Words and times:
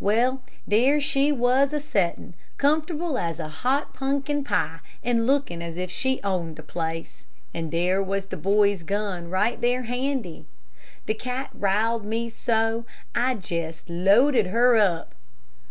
"Well, 0.00 0.42
there 0.66 1.00
she 1.00 1.32
was 1.32 1.72
a 1.72 1.80
settin', 1.80 2.34
comfortable 2.58 3.16
as 3.16 3.40
a 3.40 3.48
hot 3.48 3.94
punkin 3.94 4.44
pie, 4.44 4.80
and 5.02 5.26
lookin' 5.26 5.62
as 5.62 5.78
if 5.78 5.90
she 5.90 6.20
owned 6.22 6.56
the 6.56 6.62
place. 6.62 7.24
And 7.54 7.70
there 7.70 8.02
was 8.02 8.26
the 8.26 8.36
boy's 8.36 8.82
gun 8.82 9.30
right 9.30 9.58
there 9.58 9.84
handy. 9.84 10.44
The 11.06 11.14
cat 11.14 11.48
riled 11.54 12.04
me 12.04 12.28
so, 12.28 12.84
I 13.14 13.36
jest 13.36 13.88
loaded 13.88 14.48
her 14.48 14.76
up. 14.76 15.14